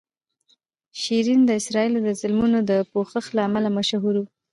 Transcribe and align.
شیرین 1.01 1.41
د 1.45 1.51
اسرائیلو 1.59 1.99
د 2.03 2.09
ظلمونو 2.19 2.57
د 2.69 2.71
پوښښ 2.91 3.25
له 3.35 3.41
امله 3.47 3.69
مشهوره 3.77 4.19
وه. 4.21 4.29